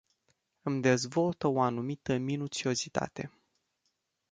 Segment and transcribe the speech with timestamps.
[0.61, 3.31] Îmi dezvoltă o anumită minuțiozitate.